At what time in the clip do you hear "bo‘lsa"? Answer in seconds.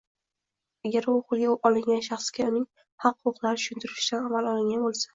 4.89-5.09